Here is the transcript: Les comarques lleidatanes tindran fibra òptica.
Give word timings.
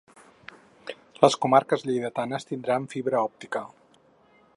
Les 1.25 1.35
comarques 1.45 1.85
lleidatanes 1.89 2.49
tindran 2.53 2.87
fibra 2.95 3.21
òptica. 3.29 3.63